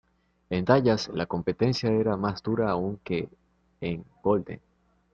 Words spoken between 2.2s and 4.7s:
dura aún que en Golden.